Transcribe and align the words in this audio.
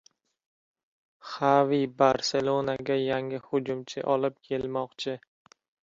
Xavi 1.31 1.79
"Barselona"ga 1.99 2.97
yangi 3.11 3.41
hujumchi 3.49 4.07
olib 4.15 4.43
kelmoqchi 4.49 5.17